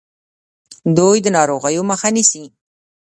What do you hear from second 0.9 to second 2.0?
دوی د ناروغیو